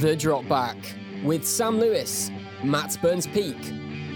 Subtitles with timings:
[0.00, 0.78] The Drop Back
[1.22, 2.30] with Sam Lewis,
[2.64, 3.58] Matt Burns Peak,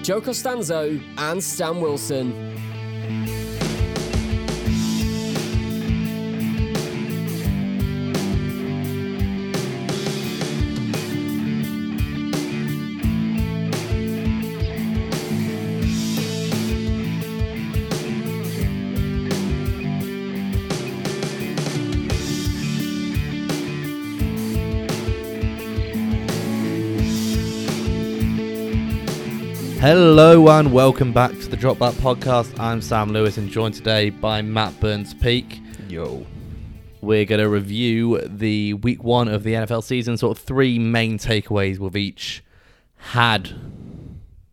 [0.03, 2.54] Joe Costanzo, and Stan Wilson.
[29.85, 32.59] Hello and welcome back to the Drop Back Podcast.
[32.59, 35.61] I'm Sam Lewis and joined today by Matt Burns Peak.
[35.91, 36.25] Yo.
[37.03, 41.19] We're going to review the week one of the NFL season, sort of three main
[41.19, 42.43] takeaways we've each
[42.97, 43.51] had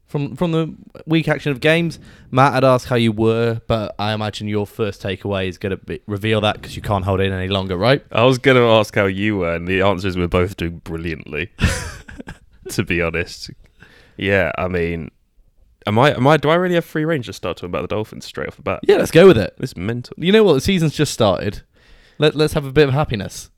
[0.06, 0.76] from from the
[1.06, 1.98] week action of games.
[2.30, 6.00] Matt, I'd ask how you were, but I imagine your first takeaway is going to
[6.08, 8.04] reveal that because you can't hold it in any longer, right?
[8.12, 10.80] I was going to ask how you were, and the answer is we're both doing
[10.80, 11.54] brilliantly.
[12.72, 13.50] to be honest,
[14.18, 14.52] yeah.
[14.58, 15.10] I mean,
[15.88, 16.14] am I?
[16.16, 16.38] Am I?
[16.38, 18.62] Do I really have free range to start talking about the Dolphins straight off the
[18.62, 18.80] bat?
[18.84, 19.56] Yeah, let's go with it.
[19.58, 20.16] This is mental.
[20.18, 20.54] You know what?
[20.54, 21.64] The season's just started.
[22.18, 23.50] Let, let's have a bit of happiness.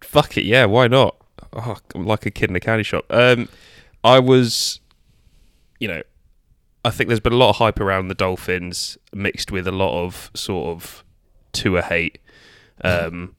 [0.00, 0.64] Fuck it, yeah.
[0.64, 1.16] Why not?
[1.52, 3.04] Oh, I'm like a kid in a candy shop.
[3.10, 3.48] Um,
[4.04, 4.80] I was,
[5.78, 6.02] you know,
[6.84, 10.04] I think there's been a lot of hype around the Dolphins, mixed with a lot
[10.04, 11.04] of sort of
[11.52, 12.18] Tua hate.
[12.82, 13.34] Um,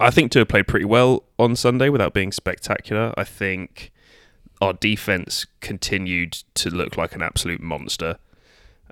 [0.00, 3.12] I think Tua played pretty well on Sunday without being spectacular.
[3.16, 3.92] I think
[4.60, 8.18] our defense continued to look like an absolute monster.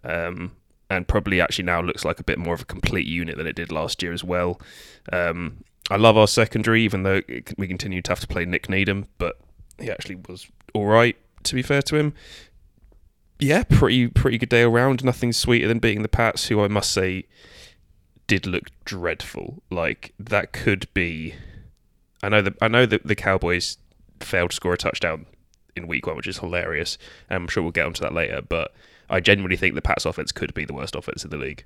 [0.04, 0.52] Um,
[0.90, 3.56] and probably actually now looks like a bit more of a complete unit than it
[3.56, 4.60] did last year as well.
[5.12, 8.68] Um, I love our secondary, even though it, we continue to have to play Nik
[8.68, 9.38] Needham, but
[9.78, 11.16] he actually was all right.
[11.44, 12.14] To be fair to him,
[13.40, 15.02] yeah, pretty pretty good day around.
[15.02, 17.24] Nothing sweeter than beating the Pats, who I must say
[18.26, 19.62] did look dreadful.
[19.70, 21.34] Like that could be.
[22.22, 23.78] I know that I know that the Cowboys
[24.20, 25.26] failed to score a touchdown
[25.76, 26.98] in week one, which is hilarious.
[27.30, 28.74] I'm sure we'll get onto that later, but
[29.08, 31.64] I genuinely think the Pats offense could be the worst offense in the league.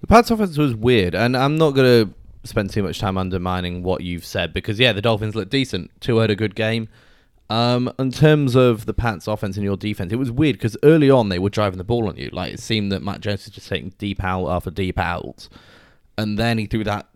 [0.00, 2.14] The Pats offense was weird, and I'm not going to
[2.44, 5.90] spend too much time undermining what you've said because yeah, the Dolphins look decent.
[6.00, 6.88] Tua had a good game.
[7.48, 11.10] Um, in terms of the Pats offense and your defense, it was weird because early
[11.10, 12.28] on they were driving the ball on you.
[12.32, 15.48] Like it seemed that Mac Jones was just taking deep out after deep out,
[16.18, 17.08] and then he threw that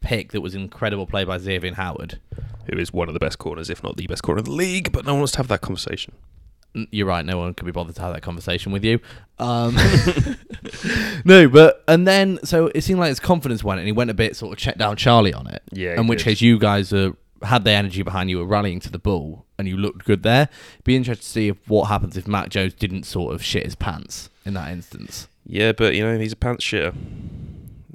[0.00, 2.18] pick that was incredible play by Xavier Howard.
[2.70, 4.92] Who is one of the best corners, if not the best corner in the league,
[4.92, 6.12] but no one wants to have that conversation.
[6.90, 7.24] You're right.
[7.24, 9.00] No one could be bothered to have that conversation with you.
[9.38, 9.74] Um,
[11.24, 14.14] no, but and then so it seemed like his confidence went, and he went a
[14.14, 15.62] bit sort of check down Charlie on it.
[15.72, 16.24] Yeah, In which did.
[16.24, 19.66] case, you guys are, had the energy behind you, were rallying to the ball, and
[19.66, 20.50] you looked good there.
[20.84, 23.74] Be interested to see if, what happens if Mac Jones didn't sort of shit his
[23.74, 25.26] pants in that instance.
[25.46, 26.94] Yeah, but you know he's a pants shitter.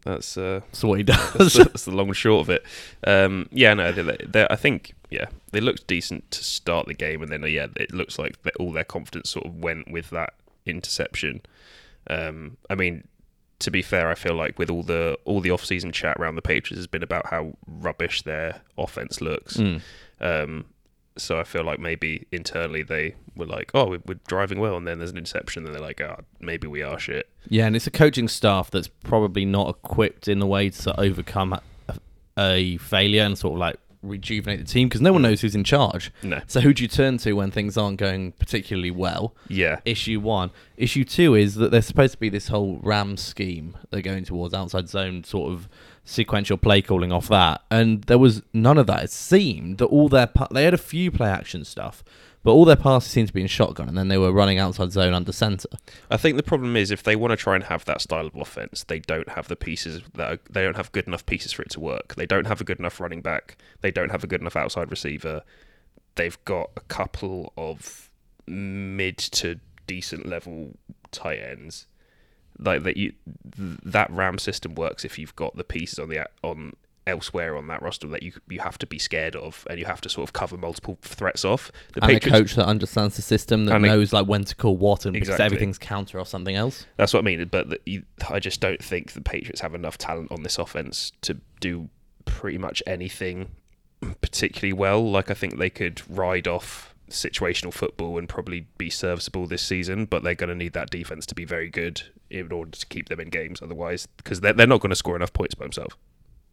[0.05, 1.53] That's uh, So what he that's, does.
[1.53, 2.63] the, that's the long and short of it.
[3.05, 7.21] Um, yeah, no, they, they, I think yeah they looked decent to start the game,
[7.21, 10.33] and then uh, yeah, it looks like all their confidence sort of went with that
[10.65, 11.41] interception.
[12.09, 13.07] Um, I mean,
[13.59, 16.35] to be fair, I feel like with all the all the off season chat around
[16.35, 19.57] the Patriots has been about how rubbish their offense looks.
[19.57, 19.81] Mm.
[20.19, 20.65] Um,
[21.17, 24.87] so I feel like maybe internally they were like, "Oh, we're, we're driving well," and
[24.87, 27.87] then there's an interception, and they're like, "Oh, maybe we are shit." Yeah, and it's
[27.87, 31.95] a coaching staff that's probably not equipped in the way to overcome a,
[32.37, 35.29] a failure and sort of like rejuvenate the team because no one mm.
[35.29, 36.11] knows who's in charge.
[36.21, 36.41] No.
[36.47, 39.33] So who do you turn to when things aren't going particularly well?
[39.47, 40.51] Yeah, Issue one.
[40.77, 44.53] Issue two is that there's supposed to be this whole Ram scheme they're going towards
[44.53, 45.69] outside zone sort of
[46.05, 49.03] sequential play calling off that, and there was none of that.
[49.03, 52.03] It seemed that all their pa- they had a few play action stuff,
[52.43, 54.91] but all their passes seemed to be in shotgun, and then they were running outside
[54.91, 55.69] zone under center.
[56.11, 58.35] I think the problem is if they want to try and have that style of
[58.35, 61.61] offense, they don't have the pieces that are, they don't have good enough pieces for
[61.61, 62.15] it to work.
[62.15, 63.57] They don't have a good enough running back.
[63.81, 65.43] They don't have a good enough outside receiver.
[66.15, 68.09] They've got a couple of
[68.45, 70.77] mid to decent level
[71.11, 71.87] tight ends.
[72.59, 73.13] Like that, you
[73.57, 76.73] th- that Ram system works if you've got the pieces on the on
[77.05, 79.99] elsewhere on that roster that you you have to be scared of and you have
[79.99, 81.71] to sort of cover multiple threats off.
[81.93, 84.55] The and a coach that understands the system that And a- knows like when to
[84.55, 86.85] call what and because everything's counter or something else.
[86.97, 87.45] That's what I mean.
[87.49, 91.11] But the, you, I just don't think the Patriots have enough talent on this offense
[91.21, 91.89] to do
[92.25, 93.49] pretty much anything
[94.21, 95.09] particularly well.
[95.09, 100.05] Like I think they could ride off situational football and probably be serviceable this season,
[100.05, 103.09] but they're going to need that defense to be very good in order to keep
[103.09, 103.61] them in games.
[103.61, 105.95] Otherwise, because they're they're not going to score enough points by themselves.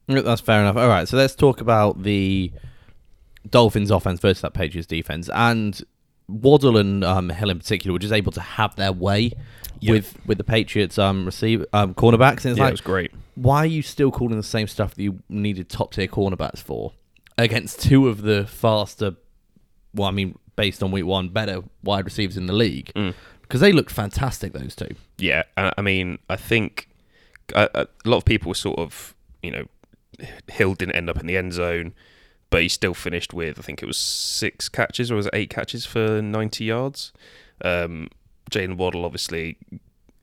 [0.09, 0.77] That's fair enough.
[0.77, 2.53] All right, so let's talk about the
[3.49, 5.81] Dolphins' offense versus that Patriots' defense, and
[6.29, 9.33] Waddle and um, Hill in particular were just able to have their way
[9.81, 9.93] Yeah.
[9.93, 12.45] with with the Patriots um receive um cornerbacks.
[12.45, 13.13] And it's yeah, like, it was great.
[13.35, 16.93] why are you still calling the same stuff that you needed top tier cornerbacks for
[17.39, 19.15] against two of the faster
[19.95, 23.15] well, I mean, based on week one, better wide receivers in the league Mm.
[23.43, 24.53] because they looked fantastic.
[24.53, 24.95] Those two.
[25.19, 26.89] Yeah, I, I mean, I think
[27.55, 29.65] a, a lot of people were sort of, you know,
[30.51, 31.95] Hill didn't end up in the end zone,
[32.51, 35.51] but he still finished with I think it was six catches or was it eight
[35.51, 37.13] catches for ninety yards.
[37.65, 38.09] Um,
[38.51, 39.57] Jaylen Waddle obviously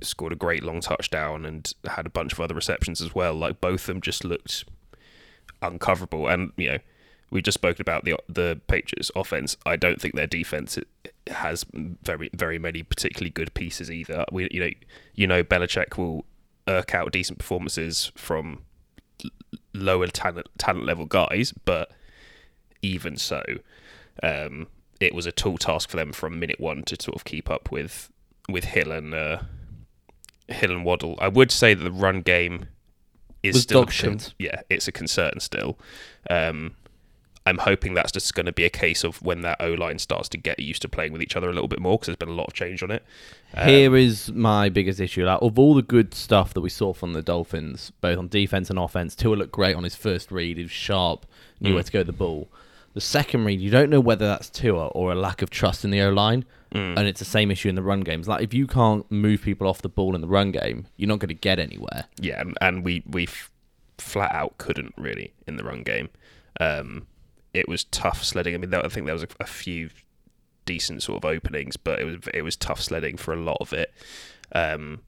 [0.02, 3.34] scored a great long touchdown and had a bunch of other receptions as well.
[3.34, 4.63] Like both of them just looked
[5.62, 6.78] uncoverable, and you know.
[7.29, 9.57] We just spoken about the the Patriots offense.
[9.65, 10.77] I don't think their defense
[11.27, 14.25] has very very many particularly good pieces either.
[14.31, 14.69] We you know
[15.15, 16.25] you know Belichick will
[16.68, 18.62] irk out decent performances from
[19.74, 21.91] lower talent talent level guys, but
[22.81, 23.44] even so,
[24.24, 24.68] um,
[25.00, 27.71] it was a tall task for them from minute one to sort of keep up
[27.71, 28.12] with
[28.50, 29.39] with Hill and uh,
[30.47, 31.18] Hill and Waddle.
[31.19, 32.68] I would say that the run game
[33.44, 35.77] is Was still a con- yeah, it's a concern still.
[36.29, 36.75] Um,
[37.48, 40.28] I'm hoping that's just going to be a case of when that O line starts
[40.30, 42.30] to get used to playing with each other a little bit more because there's been
[42.30, 43.04] a lot of change on it.
[43.54, 45.26] Um, Here is my biggest issue.
[45.26, 48.70] Like, of all the good stuff that we saw from the Dolphins, both on defense
[48.70, 50.58] and offense, Tua looked great on his first read.
[50.58, 51.26] He was sharp,
[51.60, 51.74] knew Mm.
[51.76, 52.50] where to go with the ball.
[52.94, 55.92] The second read, you don't know whether that's Tua or a lack of trust in
[55.92, 56.98] the O line, Mm.
[56.98, 58.28] and it's the same issue in the run games.
[58.28, 61.20] Like, if you can't move people off the ball in the run game, you're not
[61.20, 62.06] going to get anywhere.
[62.20, 63.50] yeah, and, and we we f-
[64.00, 66.10] flat out couldn't really in the run game.
[66.60, 67.06] Um,
[67.57, 68.56] it was tough sledding.
[68.56, 69.89] I mean, I think there was a, a few
[70.65, 73.74] decent sort of openings, but it was it was tough sledding for a lot of
[73.74, 73.94] it.
[74.51, 75.01] Um,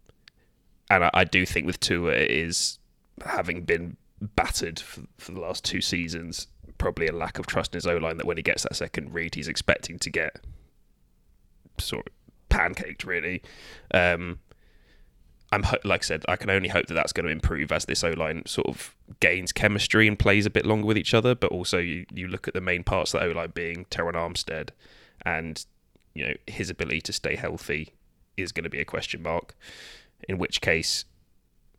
[0.89, 2.79] and I, I do think with Tua it is
[3.23, 6.47] having been battered for, for the last two seasons,
[6.77, 9.13] probably a lack of trust in his O line that when he gets that second
[9.13, 10.39] read, he's expecting to get
[11.77, 12.13] sort of
[12.49, 13.41] pancaked really.
[13.93, 14.39] Um,
[15.51, 18.03] I'm like I said, I can only hope that that's going to improve as this
[18.03, 21.33] O line sort of gains chemistry and plays a bit longer with each other.
[21.33, 24.13] But also, you, you look at the main parts of the O line being Terron
[24.13, 24.69] Armstead,
[25.25, 25.65] and
[26.13, 27.93] you know his ability to stay healthy
[28.37, 29.55] is going to be a question mark.
[30.27, 31.05] In which case,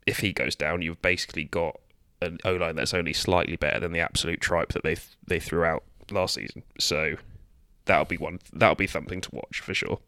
[0.05, 1.79] if he goes down, you've basically got
[2.21, 5.63] an O line that's only slightly better than the absolute tripe that they they threw
[5.63, 6.63] out last season.
[6.77, 7.15] So
[7.85, 9.99] that'll be one that'll be something to watch for sure.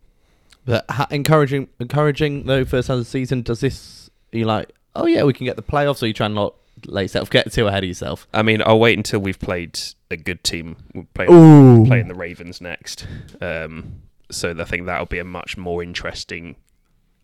[0.66, 2.66] But ha- encouraging, encouraging though.
[2.66, 4.10] First half of the season, does this?
[4.34, 6.56] Are you like, oh yeah, we can get the playoffs, or you try and not
[6.86, 8.28] let yourself get too ahead of yourself?
[8.34, 9.80] I mean, I'll wait until we've played
[10.10, 10.78] a good team.
[10.94, 13.08] We're playing, playing the Ravens next.
[13.42, 16.56] Um, so I think that'll be a much more interesting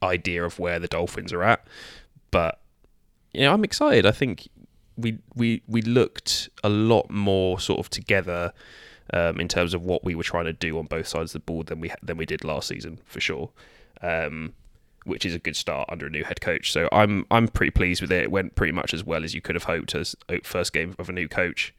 [0.04, 1.66] idea of where the Dolphins are at.
[2.32, 2.60] But
[3.34, 4.06] you know, I'm excited.
[4.06, 4.48] I think
[4.98, 8.54] we we we looked a lot more sort of together
[9.14, 11.46] um, in terms of what we were trying to do on both sides of the
[11.46, 13.50] board than we than we did last season for sure.
[14.02, 14.54] Um,
[15.06, 16.72] which is a good start under a new head coach.
[16.72, 18.24] So I'm I'm pretty pleased with it.
[18.24, 20.96] It went pretty much as well as you could have hoped as uh, first game
[21.00, 21.74] of a new coach.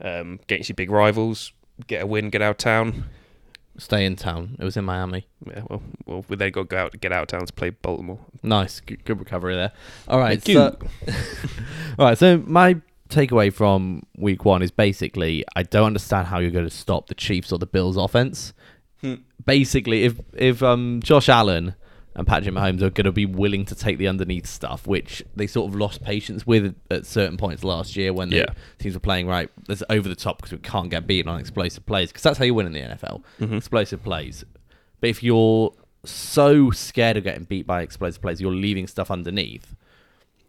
[0.00, 1.52] Um, against your big rivals,
[1.86, 3.04] get a win, get out of town.
[3.78, 4.56] Stay in town.
[4.58, 5.26] It was in Miami.
[5.46, 7.70] Yeah, well, well, we then got to go out, get out of town to play
[7.70, 8.18] Baltimore.
[8.42, 9.72] Nice, good, good recovery there.
[10.08, 10.76] All right, Thank so,
[11.98, 12.18] all right.
[12.18, 12.80] So my
[13.12, 17.14] takeaway from week one is basically I don't understand how you're going to stop the
[17.14, 18.52] Chiefs or the Bills offense.
[19.00, 19.14] Hmm.
[19.44, 21.74] Basically, if if um, Josh Allen
[22.14, 25.46] and Patrick Mahomes are going to be willing to take the underneath stuff, which they
[25.46, 28.46] sort of lost patience with at certain points last year when the Yeah.
[28.78, 31.86] teams were playing right, there's over the top because we can't get beaten on explosive
[31.86, 33.56] plays because that's how you win in the NFL, Mhm.
[33.56, 34.44] explosive plays.
[35.00, 35.72] But if you're
[36.04, 39.74] so scared of getting beat by explosive plays, you're leaving stuff underneath.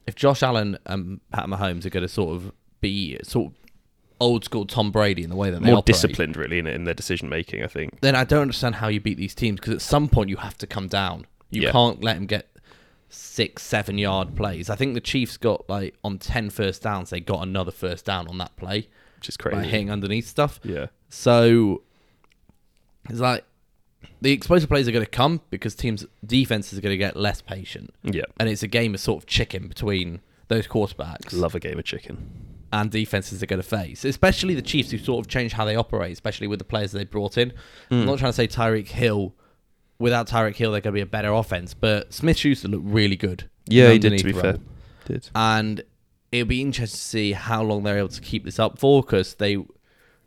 [0.08, 3.58] If Josh Allen and Pat Mahomes are going to sort of be sort of
[4.20, 6.84] old school Tom Brady in the way that they More operate, disciplined, really, in, in
[6.86, 7.64] their decision making.
[7.64, 8.00] I think.
[8.02, 10.58] then I don't understand how you beat these teams because at some point you have
[10.60, 11.26] to come down.
[11.50, 11.72] You Yeah.
[11.72, 12.50] can't let them get
[13.10, 14.70] six, seven yard plays.
[14.70, 18.28] I think the Chiefs got like on 10 first downs, they got another first down
[18.28, 19.70] on that play Which is by crazy.
[19.70, 20.60] hitting underneath stuff.
[20.64, 20.88] Yeah.
[21.10, 21.84] So
[23.10, 23.44] it's like
[24.22, 27.42] the explosive plays are going to come because teams' defenses are going to get less
[27.42, 27.94] patient.
[28.04, 28.24] Yeah.
[28.40, 31.86] And it's a game of sort of chicken between those quarterbacks Love a game of
[31.86, 32.30] chicken.
[32.72, 35.76] and defenses are going to face, especially the Chiefs who sort of changed how they
[35.76, 37.52] operate, especially with the players they brought in.
[37.90, 37.96] Hmm.
[38.02, 39.34] I'm not trying to say Tyreek Hill.
[40.00, 43.16] Without Tyreek Hill, they're going to be a better offense, but Smith Schuster looked really
[43.16, 43.50] good.
[43.68, 44.18] Yeah, he did.
[44.18, 44.58] To be fair,
[45.06, 45.30] did.
[45.36, 45.82] and
[46.32, 49.36] it'll be interesting to see how long they're able to keep this up for because
[49.36, 49.56] they,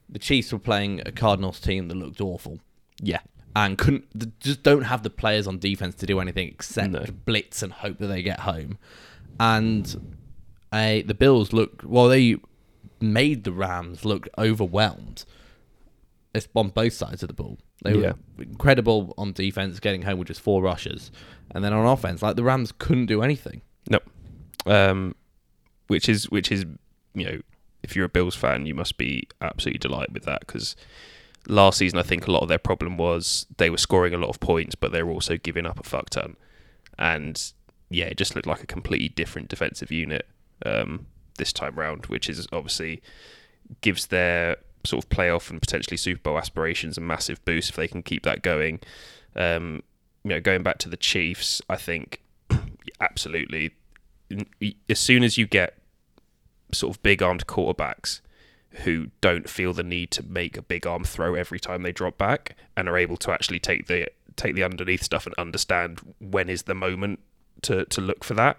[0.09, 2.61] the Chiefs were playing a Cardinals team that looked awful
[3.03, 3.19] Yeah.
[3.57, 7.05] And couldn't just don't have the players on defense to do anything except No.
[7.25, 8.79] blitz and hope that they get home.
[9.41, 10.17] And
[10.71, 12.07] uh, the Bills looked well.
[12.09, 12.37] They
[13.01, 15.25] made the Rams look overwhelmed.
[16.35, 17.57] It's on both sides of the ball.
[17.83, 18.13] They Yeah.
[18.37, 21.11] were incredible on defense, getting home with just four rushes,
[21.51, 23.63] and then on offense, like the Rams couldn't do anything.
[24.67, 25.15] Um,
[25.87, 26.65] which is which is
[27.15, 27.41] you know,
[27.85, 30.75] if you're a Bills fan, you must be absolutely delighted with that because
[31.49, 34.31] last season, I think a lot of their problem was they were scoring a lot
[34.31, 36.37] of points, but they were also giving up a fuck ton.
[36.99, 37.53] And
[37.91, 40.27] yeah, it just looked like a completely different defensive unit
[40.65, 41.07] um,
[41.39, 43.03] this time round, which is obviously
[43.81, 47.89] gives their sort of playoff and potentially Super Bowl aspirations a massive boost if they
[47.89, 48.81] can keep that going.
[49.35, 49.83] Um,
[50.25, 52.23] you know, going back to the Chiefs, I think
[53.01, 53.75] absolutely.
[54.89, 55.79] As soon as you get
[56.73, 58.21] sort of big armed quarterbacks
[58.85, 62.19] who don't feel the need to make a big arm throw every time they drop
[62.19, 66.49] back and are able to actually take the take the underneath stuff and understand when
[66.49, 67.21] is the moment
[67.63, 68.59] to to look for that.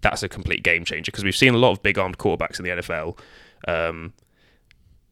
[0.00, 2.64] That's a complete game changer because we've seen a lot of big armed quarterbacks in
[2.64, 3.18] the NFL,
[3.66, 4.12] um,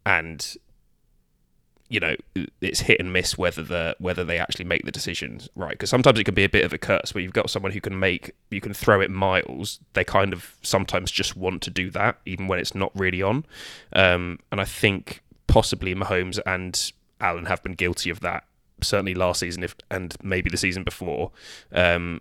[0.05, 0.57] and
[1.89, 2.17] you know
[2.61, 6.19] it's hit and miss whether the whether they actually make the decisions right because sometimes
[6.19, 8.33] it can be a bit of a curse where you've got someone who can make
[8.51, 12.49] you can throw it miles they kind of sometimes just want to do that even
[12.49, 13.45] when it's not really on
[13.93, 18.45] um, and I think possibly Mahomes and Allen have been guilty of that
[18.83, 21.31] certainly last season if and maybe the season before
[21.73, 22.21] um,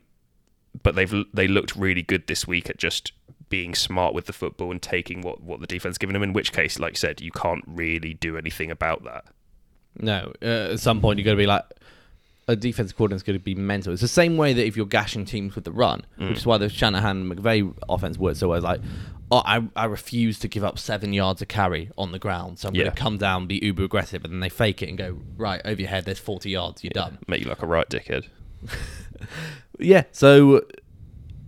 [0.84, 3.14] but they've they looked really good this week at just
[3.50, 6.24] being smart with the football and taking what, what the defense given them.
[6.24, 9.26] In which case, like you said, you can't really do anything about that.
[10.00, 11.64] No, uh, at some point you're going to be like,
[12.48, 13.92] a defense coordinator is going to be mental.
[13.92, 16.30] It's the same way that if you're gashing teams with the run, Mm.
[16.30, 18.62] which is why the Shanahan McVay offense works so well.
[18.62, 18.82] Like,
[19.32, 22.68] oh, I, I refuse to give up seven yards of carry on the ground, so
[22.68, 22.84] I'm Yeah.
[22.84, 25.60] going to come down, be uber aggressive, and then they fake it and go right
[25.66, 26.06] over your head.
[26.06, 26.84] There's 40 yards.
[26.84, 27.18] You're done.
[27.28, 28.28] Make you like a right dickhead.
[29.80, 30.62] Yeah, so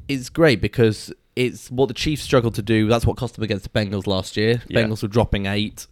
[0.07, 2.87] it's great because it's what the Chiefs struggled to do.
[2.87, 4.61] That's what cost them against the Bengals last year.
[4.67, 4.81] Yeah.
[4.81, 5.87] Bengals were dropping eight,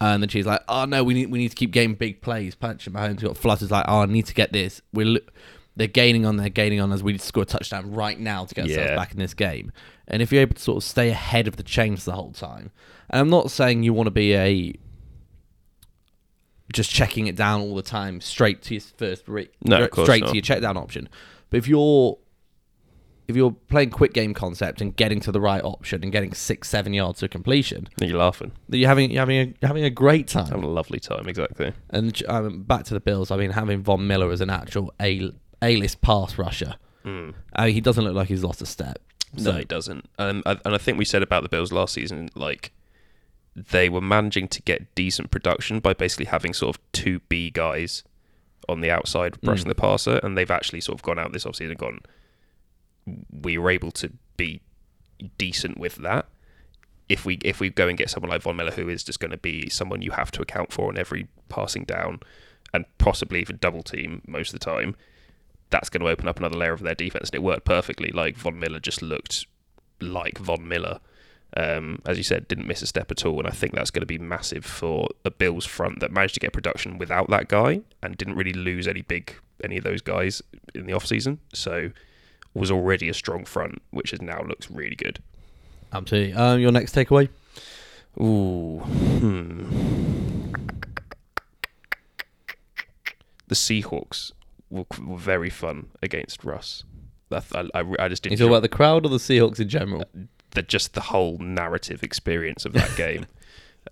[0.00, 2.54] and then Chiefs like, oh no, we need we need to keep getting big plays.
[2.54, 4.80] Patrick Mahomes got flutters like, oh, I need to get this.
[4.92, 5.18] We're
[5.76, 8.44] they're gaining on, they're gaining on as we need to score a touchdown right now
[8.46, 8.96] to get ourselves Yeah.
[8.96, 9.72] back in this game.
[10.08, 12.70] And if you're able to sort of stay ahead of the chains the whole time,
[13.10, 14.74] and I'm not saying you want to be a
[16.72, 20.06] just checking it down all the time straight to your first re- No, of course
[20.06, 20.30] straight not.
[20.30, 21.08] to your check down option.
[21.50, 22.18] But if you're
[23.28, 26.68] if you're playing quick game concept and getting to the right option and getting six
[26.68, 28.52] seven yards to completion, And you're laughing.
[28.68, 30.46] you're having you're having a, you're having a great time.
[30.46, 31.72] Having a lovely time, exactly.
[31.90, 33.30] And um, back to the Bills.
[33.30, 35.30] I mean, having Von Miller as an actual a
[35.62, 37.34] a list pass rusher, Mm.
[37.54, 38.98] uh, he doesn't look like he's lost a step.
[39.38, 40.08] No, he doesn't.
[40.18, 42.72] Um, I- and I think we said about the Bills last season, like
[43.54, 48.02] they were managing to get decent production by basically having sort of two B guys
[48.68, 49.68] on the outside brushing Mm.
[49.68, 52.00] the passer, and they've actually sort of gone out this offseason and gone.
[53.30, 54.60] We were able to be
[55.38, 56.26] decent with that.
[57.08, 59.30] If we if we go and get someone like Von Miller, who is just going
[59.30, 62.20] to be someone you have to account for on every passing down,
[62.74, 64.96] and possibly even double team most of the time,
[65.70, 68.10] that's going to open up another layer of their defense, and it worked perfectly.
[68.10, 69.46] Like Von Miller just looked
[70.00, 71.00] like Von Miller.
[71.56, 74.02] Um, as you said, didn't miss a step at all, and I think that's going
[74.02, 77.80] to be massive for a Bills front that managed to get production without that guy
[78.02, 79.34] and didn't really lose any big
[79.64, 80.42] any of those guys
[80.74, 81.38] in the off season.
[81.54, 81.92] So
[82.56, 85.20] was already a strong front, which is now looks really good.
[85.92, 86.32] Absolutely.
[86.32, 87.28] Um, your next takeaway?
[88.18, 90.52] Ooh, hmm.
[93.48, 94.32] The Seahawks
[94.70, 96.84] were, were very fun against Russ.
[97.28, 100.04] That I, I, I just didn't talk about the crowd or the Seahawks in general?
[100.52, 103.26] That just the whole narrative experience of that game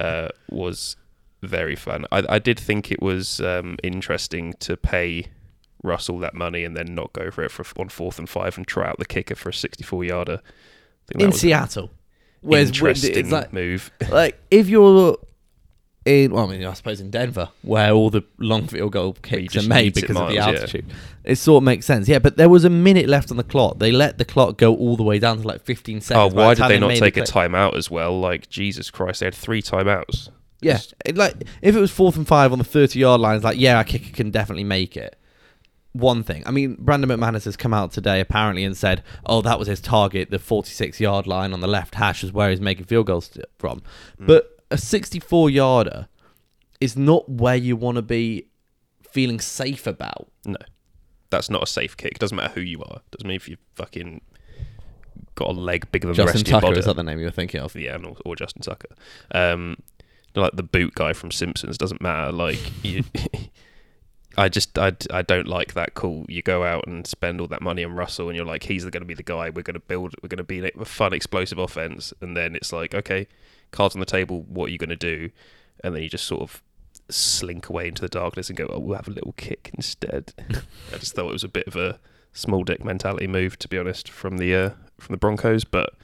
[0.01, 0.97] uh, was
[1.43, 2.07] very fun.
[2.11, 5.27] I, I did think it was um, interesting to pay
[5.85, 8.67] Russell that money and then not go for it for on fourth and five and
[8.67, 10.41] try out the kicker for a 64 yarder.
[10.43, 11.91] I think that In Seattle, an
[12.43, 13.91] whereas interesting like move.
[14.11, 15.19] like if you're
[16.05, 19.57] in well, I mean, I suppose in Denver, where all the long field goal kicks
[19.57, 20.47] are made because of the miles, yeah.
[20.47, 20.87] altitude,
[21.25, 22.09] it sort of makes sense.
[22.09, 23.79] Yeah, but there was a minute left on the clock.
[23.79, 26.35] They let the clock go all the way down to like 15 Oh, seconds.
[26.35, 28.19] by why did they not take the a timeout as well?
[28.19, 30.29] Like Jesus Christ, they had three timeouts.
[30.61, 33.45] Yeah, it, like if it was fourth and five on the 30 yard line, it's
[33.45, 35.17] like yeah, our kicker can definitely make it.
[35.95, 39.59] One thing, I mean, Brandon McManus has come out today apparently and said, "Oh, that
[39.61, 40.31] was his target.
[40.31, 43.81] The 46 yard line on the left hash is where he's making field goals from."
[44.19, 44.27] Hmm.
[44.27, 46.09] But a 64 yarder
[46.81, 48.49] is not where you want to be
[49.09, 50.29] feeling safe about.
[50.45, 50.57] No,
[51.31, 52.19] that's not a safe kick.
[52.19, 53.01] Doesn't matter who you are.
[53.13, 54.21] Doesn't mean if you fucking
[55.37, 56.79] got a leg bigger than the Justin rest of your Tucker body.
[56.81, 57.75] is that the name you were thinking of?
[57.77, 58.89] yeah, or, or Justin Tucker.
[59.33, 59.77] Um,
[60.35, 62.33] like the boot guy from Simpsons doesn't matter.
[62.33, 63.05] Like you,
[64.37, 66.27] I just I, I don't like that call.
[66.29, 69.03] You go out and spend all that money on Russell, and you're like, he's going
[69.03, 69.51] to be the guy.
[69.51, 70.15] We're going to build.
[70.23, 73.27] We're going to be a fun, explosive offense, and then it's like, okay,
[73.71, 74.43] cards on the table.
[74.49, 75.31] What are you going to do?
[75.83, 76.63] And then you just sort of
[77.11, 80.33] slink away into the darkness and go, oh, we'll have a little kick instead.
[80.93, 81.99] I just thought it was a bit of a
[82.33, 85.65] small dick mentality move, to be honest, from the uh, from the Broncos.
[85.65, 85.95] But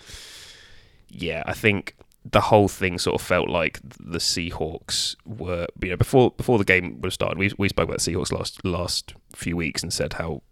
[1.08, 5.96] yeah, I think the whole thing sort of felt like the Seahawks were, you know,
[5.96, 7.38] before before the game was started.
[7.38, 10.42] We we spoke about the Seahawks last last few weeks and said how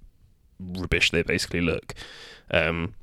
[0.59, 1.95] rubbish they basically look.
[2.51, 2.95] Um,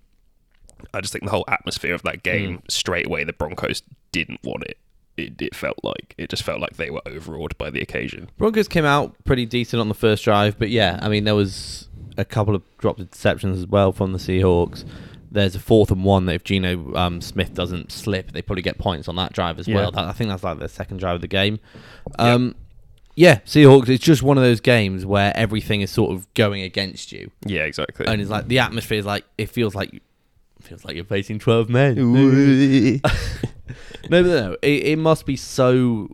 [0.94, 3.82] I just think the whole atmosphere of that game straight away, the Broncos
[4.12, 4.78] didn't want it.
[5.18, 8.30] It, it felt like it just felt like they were overawed by the occasion.
[8.38, 11.88] Broncos came out pretty decent on the first drive, but yeah, I mean there was
[12.18, 14.84] a couple of dropped interceptions as well from the Seahawks.
[15.36, 18.78] There's a fourth and one that if Geno um, Smith doesn't slip, they probably get
[18.80, 19.76] points on that drive as Yeah.
[19.76, 19.92] well.
[19.92, 21.60] That, I think that's like the second drive of the game.
[22.18, 22.56] Um,
[23.16, 23.88] Yeah, Seahawks.
[23.90, 27.64] It's just one of those games where everything is sort of going against you, Yeah,
[27.64, 28.06] exactly.
[28.08, 30.02] and it's like the atmosphere is like it feels like it
[30.62, 31.96] feels like you're facing twelve men.
[34.10, 36.10] no, no, no, it, it must be so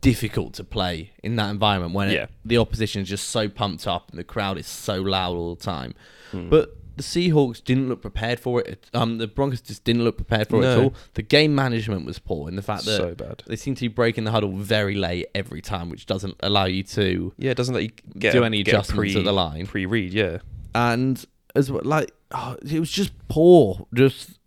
[0.00, 4.08] difficult to play in that environment when it- the opposition is just so pumped up
[4.10, 5.94] and the crowd is so loud all the time.
[6.32, 6.48] Hmm.
[6.48, 8.88] But the Seahawks didn't look prepared for it.
[8.94, 10.94] Um, the Broncos just didn't look prepared for it at all.
[11.14, 13.42] The game management was poor in the fact that So bad.
[13.46, 16.82] they seem to be breaking the huddle very late every time, which doesn't allow you
[16.84, 17.32] to.
[17.36, 19.66] yeah, it doesn't let you get Do a- any get adjustments pre, at the line.
[19.66, 20.38] Pre-read, yeah.
[20.74, 21.24] and
[21.54, 24.38] as well, like oh, it was just poor, just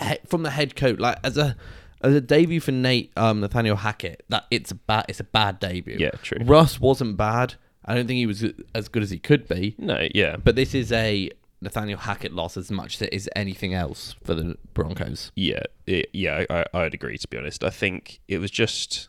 [0.00, 0.98] he- from the head coach.
[0.98, 1.56] Like as a
[2.02, 5.58] as a debut for Nate um, Nathaniel Hackett, that it's a bad it's a bad
[5.60, 5.96] debut.
[5.98, 6.38] Yeah, true.
[6.44, 7.54] Russ wasn't bad.
[7.88, 9.76] I don't think he was as good as he could be.
[9.78, 11.30] No, yeah, But this is a
[11.66, 15.32] Nathaniel Hackett loss as much as it is anything else for the Broncos.
[15.34, 16.44] yeah, it, yeah.
[16.48, 17.18] I, I- I'd agree.
[17.18, 19.08] To be honest, I think it was just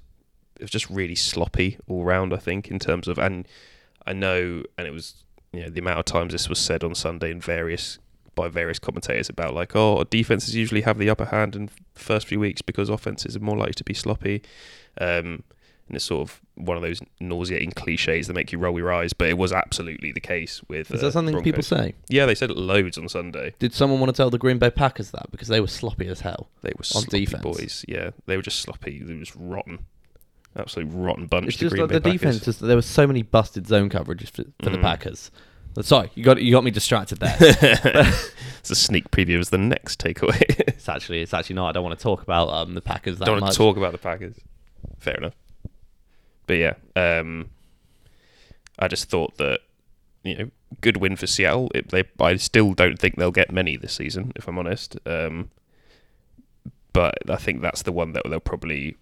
[0.55, 2.33] it was just really sloppy all round.
[2.33, 3.47] I think in terms of and
[4.07, 5.23] I know, and it was
[5.53, 7.99] you know the amount of times this was said on Sunday in various
[8.33, 12.39] by various commentators about like oh defenses usually have the upper hand in first few
[12.39, 14.41] weeks because offenses are more likely to be sloppy.
[14.99, 15.43] Um,
[15.87, 19.13] and it's sort of one of those nauseating cliches that make you roll your eyes,
[19.13, 20.91] but it was absolutely the case with.
[20.91, 21.93] Is uh, that something people say?
[22.09, 23.53] Yeah, they said it loads on Sunday.
[23.59, 26.21] Did someone want to tell the Green Bay Packers that because they were sloppy as
[26.21, 26.49] hell?
[26.61, 27.43] They were on sloppy defense.
[27.43, 27.85] boys.
[27.87, 29.01] Yeah, they were just sloppy.
[29.03, 29.85] They were just rotten.
[30.55, 31.47] Absolute rotten bunch.
[31.49, 32.19] It's the just Green like Bay the Packers.
[32.19, 32.45] defense.
[32.45, 34.81] Just, there were so many busted zone coverages for, for the Mm.
[34.81, 35.31] Packers.
[35.81, 37.35] Sorry, you got you got me distracted there.
[37.39, 40.41] it's a sneak preview of the next takeaway.
[40.67, 41.69] it's actually it's actually not.
[41.69, 43.51] I don't want to talk about um, the Packers that Don't want much.
[43.53, 44.33] to talk about the Packers.
[44.97, 45.35] Fair enough.
[46.47, 47.49] But yeah, um,
[48.79, 49.59] I just thought that
[50.23, 51.71] you know, good win for Seattle.
[51.75, 54.97] It, they, I still don't think they'll get many this season, if I'm honest.
[55.05, 55.51] Um,
[56.93, 58.97] but I think that's the one that they'll probably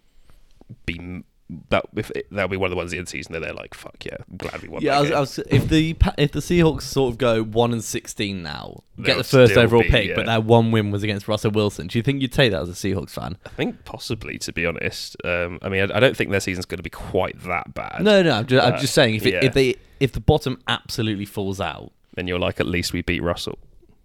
[0.84, 1.22] be.
[1.70, 4.04] That if it, that'll be one of the ones in season that they're like, fuck
[4.04, 4.82] yeah, I'm glad we won.
[4.82, 7.44] Yeah, that I was, game." I was, if the if the Seahawks sort of go
[7.44, 10.14] one and sixteen now, get They'll the first overall be, pick, yeah.
[10.16, 11.86] but their one win was against Russell Wilson.
[11.86, 13.36] Do you think you'd take that as a Seahawks fan?
[13.46, 15.16] I think possibly, to be honest.
[15.24, 18.02] Um, I mean, I, I don't think their season's going to be quite that bad.
[18.02, 18.32] No, no.
[18.38, 19.44] I'm just, I'm Uh, just saying if it, yeah.
[19.44, 23.22] if they if the bottom absolutely falls out, Then you're like, at least we beat
[23.22, 23.58] Russell.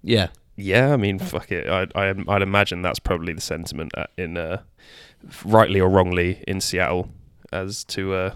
[0.04, 0.28] yeah,
[0.58, 1.68] Yeah, I mean, fuck it.
[1.68, 4.62] I, I, I'd imagine that's probably the sentiment in, uh,
[5.44, 7.10] rightly or wrongly, in Seattle
[7.52, 8.36] as to uh,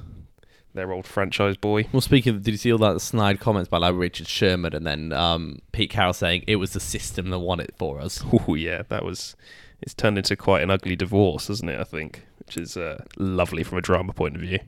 [0.73, 1.87] their old franchise boy.
[1.91, 4.85] Well, speaking of, did you see all that snide comments by like Richard Sherman and
[4.85, 8.23] then um, Pete Carroll saying it was the system that won it for us?
[8.47, 9.35] Oh yeah, that was.
[9.81, 11.79] It's turned into quite an ugly divorce, hasn't it?
[11.79, 14.59] I think, which is uh, lovely from a drama point of view.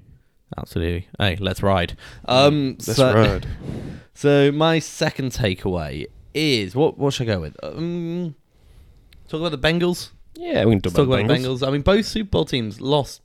[0.57, 1.07] Absolutely.
[1.19, 1.97] Hey, let's ride.
[2.25, 3.47] Um, Let's so, ride.
[4.13, 6.97] So my second takeaway is what?
[6.97, 7.55] What should I go with?
[7.61, 8.33] Um,
[9.27, 10.09] talk about the Bengals.
[10.33, 11.67] Yeah, we can talk talk about, about the Bengals.
[11.67, 13.21] I mean, both Super Bowl teams lost.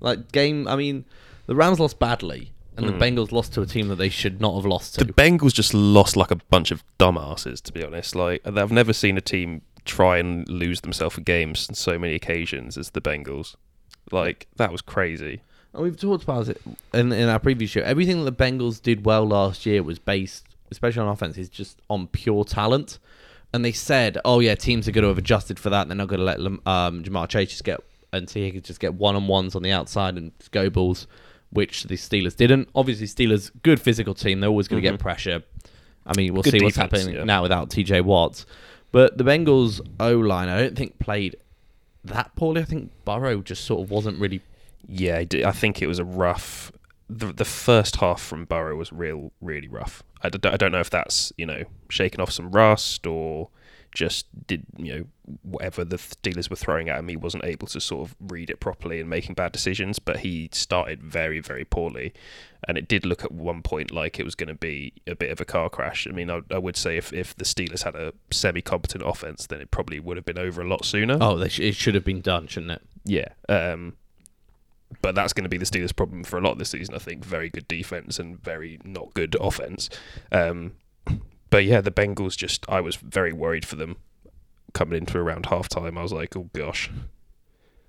[0.00, 0.66] Like game.
[0.68, 1.04] I mean,
[1.46, 3.00] the Rams lost badly, and the Mm.
[3.00, 5.04] Bengals lost to a team that they should not have lost to.
[5.04, 8.14] The Bengals just lost like a bunch of dumbasses, to be honest.
[8.14, 12.14] Like I've never seen a team try and lose themselves at games on so many
[12.14, 13.56] occasions as the Bengals.
[14.12, 15.42] Like that was crazy.
[15.74, 16.60] And we've talked about it
[16.94, 17.80] in, in our previous show.
[17.82, 21.80] Everything that the Bengals did well last year was based, especially on offense, is just
[21.90, 22.98] on pure talent.
[23.52, 25.88] And they said, "Oh yeah, teams are going to have adjusted for that.
[25.88, 27.80] They're not going to let um, Ja'Marr Chase just get
[28.12, 31.06] until he could just get one on ones on the outside and go balls,
[31.50, 32.68] which the Steelers didn't.
[32.74, 34.40] Obviously, Steelers good physical team.
[34.40, 34.92] They're always going to Mhm.
[34.92, 35.42] get pressure.
[36.06, 37.24] I mean, we'll Good see what's happening yeah.
[37.24, 38.46] now without TJ Watts.
[38.92, 41.36] But the Bengals O line, I don't think played
[42.04, 42.62] that poorly.
[42.62, 44.40] I think Burrow just sort of wasn't really
[44.88, 46.72] Yeah, I think it was a rough.
[47.10, 50.02] The, the first half from Burrow was real, really rough.
[50.22, 53.48] I, d- I don't know if that's you know shaking off some rust or
[53.92, 55.04] just did you know
[55.42, 58.60] whatever the Steelers were throwing at him, he wasn't able to sort of read it
[58.60, 59.98] properly and making bad decisions.
[59.98, 62.12] But he started very, very poorly,
[62.66, 65.30] and it did look at one point like it was going to be a bit
[65.30, 66.06] of a car crash.
[66.08, 69.60] I mean, I, I would say if if the Steelers had a semi-competent offense, then
[69.60, 71.18] it probably would have been over a lot sooner.
[71.20, 72.82] Oh, sh- it should have been done, shouldn't it?
[73.04, 73.28] Yeah.
[73.48, 73.94] Um,
[75.02, 76.94] but that's going to be the Steelers' problem for a lot of this season.
[76.94, 79.90] I think very good defense and very not good offense.
[80.32, 80.72] Um,
[81.50, 83.96] but yeah, the Bengals just I was very worried for them.
[84.74, 86.90] coming into around half time, I was like, oh gosh,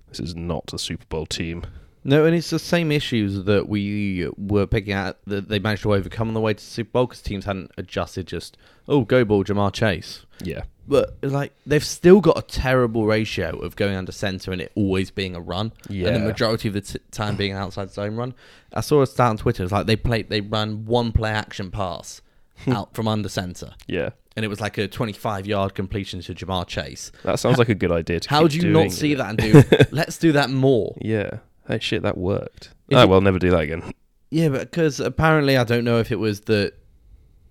[0.08, 1.64] this is not a Super Bowl team.
[2.02, 5.92] No, and it's the same issues that we were picking at that they managed to
[5.92, 8.26] overcome on the way to Super Bowl because teams hadn't adjusted.
[8.26, 8.56] Just
[8.88, 10.24] oh, go ball, Ja'Marr Chase.
[10.42, 14.72] Yeah, But like they've still got a terrible ratio of going under center and it
[14.74, 15.72] always being a run,
[16.06, 18.32] and the majority of the t- time being an outside zone run.
[18.72, 19.62] I saw a stat on Twitter.
[19.62, 22.22] It's like they play they run one play action pass
[22.64, 22.72] Hmm.
[22.72, 24.10] out from under center, yeah.
[24.36, 27.10] and it was like a 25 yard completion to Ja'Marr Chase.
[27.24, 28.20] That sounds like a good idea.
[28.20, 29.16] To How do you not see it.
[29.16, 29.62] that and do?
[29.92, 30.96] let's do that more.
[31.00, 31.38] Yeah.
[31.66, 32.70] Hey, shit, that worked.
[32.88, 33.92] If oh you- well, never do that again.
[34.30, 36.74] Yeah, but because apparently I don't know if it was that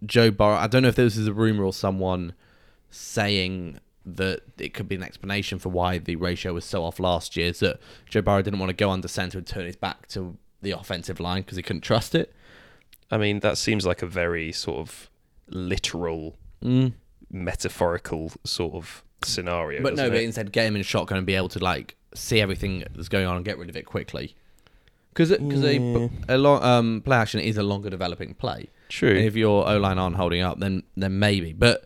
[0.06, 0.56] Joe Burrow.
[0.56, 2.34] I don't know if this is a rumor or someone
[2.89, 7.36] saying that it could be an explanation for why the ratio was so off last
[7.36, 7.48] year.
[7.48, 10.38] Is that Joe Burrow didn't want to go under center and turn his back to
[10.62, 12.34] the offensive line because he couldn't trust it.
[13.12, 15.10] I mean, that seems like a very sort of
[15.48, 16.93] literal, Mm.
[17.32, 19.82] metaphorical sort of scenario.
[19.82, 20.26] But no, doesn't but it?
[20.26, 23.36] instead get him in shotgun and be able to like see everything that's going on
[23.36, 24.36] and get rid of it quickly.
[25.10, 26.08] Because because Yeah.
[26.28, 28.67] a, a long um, play action is a longer developing play.
[28.89, 29.10] true.
[29.10, 31.54] And if your O line aren't holding up, then then maybe.
[31.54, 31.86] But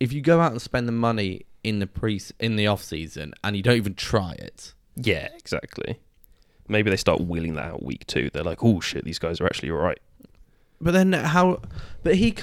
[0.00, 3.34] if you go out and spend the money in the pre in the off season
[3.44, 5.98] and you don't even try it, yeah, exactly.
[6.68, 8.30] Maybe they start wheeling that out week two.
[8.32, 9.98] They're like, oh shit, these guys are actually all right.
[10.82, 11.60] But then how?
[12.02, 12.34] But he,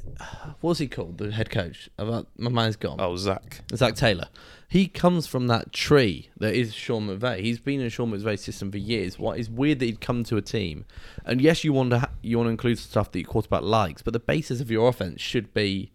[0.60, 1.18] what's he called?
[1.18, 1.88] The head coach.
[1.98, 2.96] About my mind's gone.
[3.00, 3.62] Oh, Zac.
[3.74, 4.28] Zac Taylor.
[4.68, 7.40] He comes from that tree that is Sean McVay.
[7.40, 9.18] He's been in Sean McVay's system for years.
[9.18, 10.84] What is weird that he'd come to a team,
[11.24, 14.02] and yes, you want to ha- you want to include stuff that your quarterback likes,
[14.02, 15.90] but the basis of your offense should be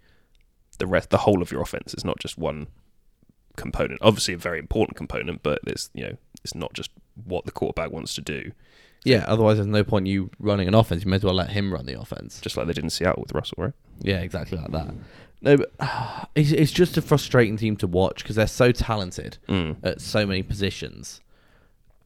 [0.79, 2.65] The rest, the whole of your offense It's not just one
[3.55, 3.99] component.
[4.01, 6.89] Obviously, a very important component, but it's you know, it's not just
[7.23, 8.53] what the quarterback wants to do.
[9.05, 9.25] Yeah.
[9.27, 11.03] Otherwise, there's no point you running an offense.
[11.03, 12.39] You may as well let him run the offense.
[12.41, 13.73] Just like they did in Seattle with Russell, right?
[14.01, 14.93] Yeah, exactly like that.
[15.41, 15.71] No, but
[16.35, 19.77] it's, it's just a frustrating team to watch because they're so talented Mm.
[19.83, 21.19] at so many positions,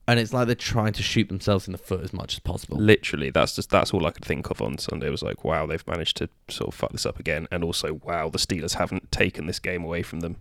[0.08, 2.78] and it's like they're trying to shoot themselves in the foot as much as possible.
[2.78, 5.08] Literally, that's just that's all I could think of on Sunday.
[5.08, 7.94] It Was like, wow, they've managed to sort of fuck this up again, and also,
[8.04, 10.38] wow, the Steelers haven't taken this game away from them.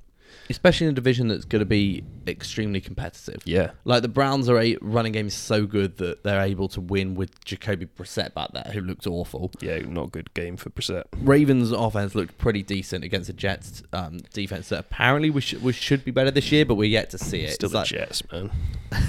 [0.49, 3.43] Especially in a division that's going to be extremely competitive.
[3.45, 6.81] Yeah, Like the Browns are a running game is so good that they're able to
[6.81, 9.51] win with Jacoby Brissett back there, who looked awful.
[9.61, 11.05] yeah, not a good game for Brissett.
[11.21, 15.73] Ravens' offense looked pretty decent against the Jets' um, defense that apparently we, sh- we
[15.73, 17.55] should be better this year, but we're yet to see it.
[17.55, 18.51] Still It's the like- Jets, man.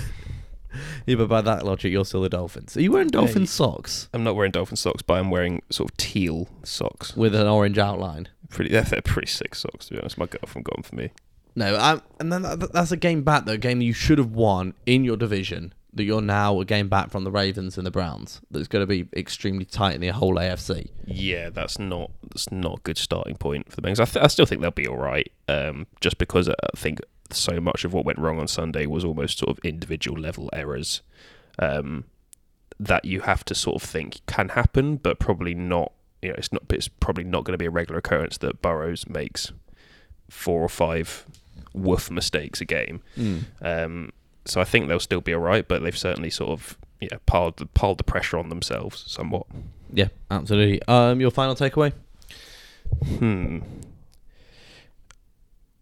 [1.07, 2.75] Yeah, but by that logic, you're still the Dolphins.
[2.77, 5.89] Are you wearing Dolphin you- socks I'm not wearing Dolphin socks, but I'm wearing sort
[5.89, 7.15] of teal socks.
[7.15, 8.27] with an orange outline?
[8.49, 10.17] Pretty, they're, they're pretty sick socks to be honest.
[10.17, 11.11] My girlfriend got them for me.
[11.55, 13.53] No, um, and then that, that's a game back, though.
[13.53, 15.73] A game you should have won in your division.
[15.93, 18.39] That you're now a game back from the Ravens and the Browns.
[18.51, 20.89] That's going to be extremely tight in the whole AFC.
[21.05, 23.99] Yeah, that's not that's not a good starting point for the Bengals.
[23.99, 26.99] I, th- I still think they'll be all right, um, just because I think
[27.31, 31.01] so much of what went wrong on Sunday was almost sort of individual level errors
[31.57, 32.03] um,
[32.79, 35.91] that you have to sort of think can happen, but probably not.
[36.21, 36.63] You know, it's not.
[36.69, 39.51] It's probably not going to be a regular occurrence that Burrows makes
[40.29, 41.25] four or five
[41.73, 43.01] woof mistakes a game.
[43.61, 44.11] Um,
[44.45, 47.57] so I think they'll still be all right, but they've certainly sort of yeah piled
[47.57, 49.45] the, piled the pressure on themselves somewhat.
[49.93, 50.81] Yeah, absolutely.
[50.87, 51.93] Um, your final takeaway?
[53.17, 53.59] Hmm.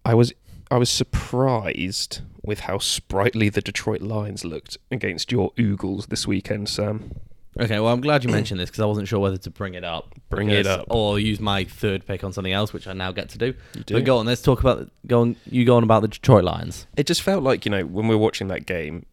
[0.04, 0.34] I was
[0.69, 6.69] I was surprised with how sprightly the Detroit Lions looked against your Oogles this weekend,
[6.69, 7.15] Sam.
[7.58, 9.84] Okay, well, I'm glad you mentioned this because I wasn't sure whether to bring it
[9.84, 10.13] up.
[10.30, 10.88] Bring it up.
[10.89, 13.54] Or use my third pick on something else, which I now get to do.
[13.86, 13.94] Do.
[13.94, 15.38] But go on, let's talk about go on.
[15.46, 16.88] You go on about the Detroit Lions.
[16.98, 19.06] It just felt like you know when we were watching that game,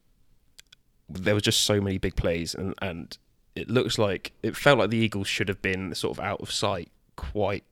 [1.09, 3.17] there was just so many big plays, and and
[3.55, 6.51] it looks like it felt like the Eagles should have been sort of out of
[6.51, 7.65] sight quite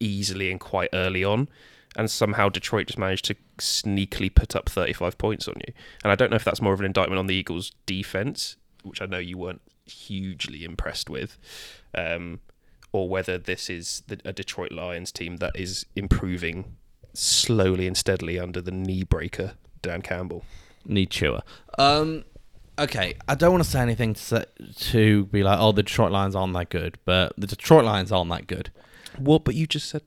[0.00, 1.48] easily and quite early on.
[1.96, 5.74] And somehow Detroit just managed to sneakily put up 35 points on you.
[6.04, 9.00] And I don't know if that's more of an indictment on the Eagles' defense, which
[9.02, 11.36] I know you weren't hugely impressed with,
[11.94, 12.40] um,
[12.92, 16.76] or whether this is the, a Detroit Lions team that is improving
[17.12, 20.44] slowly and steadily under the knee breaker Dan Campbell.
[20.84, 21.42] Need chewer.
[21.78, 22.24] Um,
[22.78, 24.44] okay, I don't want to say anything to say,
[24.76, 28.30] to be like, oh, the Detroit Lions aren't that good, but the Detroit Lions aren't
[28.30, 28.70] that good.
[29.18, 29.44] What?
[29.44, 30.02] But you just said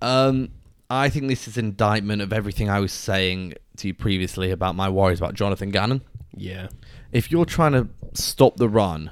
[0.00, 0.50] Um,
[0.90, 4.74] I think this is an indictment of everything I was saying to you previously about
[4.74, 6.02] my worries about Jonathan Gannon.
[6.36, 6.68] Yeah,
[7.12, 9.10] If you're trying to stop the run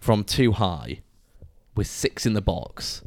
[0.00, 1.00] from too high
[1.74, 3.02] with six in the box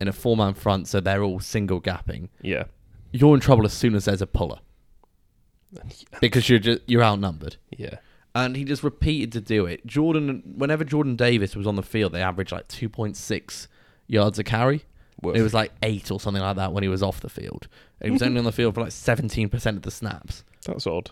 [0.00, 2.64] in a four man front, so they're all single gapping, yeah,
[3.12, 4.58] you're in trouble as soon as there's a puller
[6.20, 7.56] because you're just, you're outnumbered.
[7.76, 7.96] yeah,
[8.34, 9.84] And he just repeated to do it.
[9.86, 13.66] Jordan, whenever Jordan Davis was on the field, they averaged like 2.6
[14.06, 14.84] yards a carry.
[15.22, 17.68] It was like eight or something like that when he was off the field.
[18.00, 20.44] And he was only on the field for like 17% of the snaps.
[20.66, 21.10] That's odd.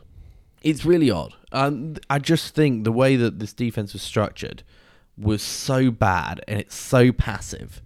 [0.65, 1.35] It's really odd.
[1.53, 4.65] Um, I just think the way that this defense was structured
[5.17, 7.81] was so bad and it's so passive.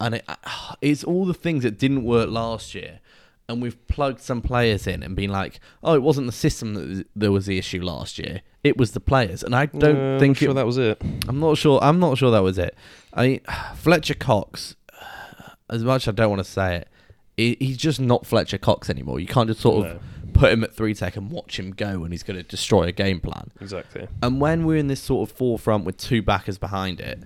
[0.00, 0.24] And it,
[0.80, 3.00] it's all the things that didn't work last year.
[3.48, 6.88] And we've plugged some players in and been like, oh, it wasn't the system that
[6.88, 8.40] was, that was the issue last year.
[8.62, 9.42] It was the players.
[9.42, 11.02] And I don't I'm think sure it, that was it.
[11.28, 11.82] I'm not sure.
[11.82, 12.76] I'm not sure that was it.
[13.12, 13.40] I
[13.76, 14.76] Fletcher Cox,
[15.68, 16.88] as much as I don't want to say it,
[17.36, 19.18] he, he's just not Fletcher Cox anymore.
[19.18, 20.00] You can't just sort of No.
[20.42, 22.92] Put him at three tech and watch him go, and he's going to destroy a
[22.92, 23.52] game plan.
[23.60, 24.08] Exactly.
[24.20, 27.22] And when we're in this sort of four front with two backers behind it,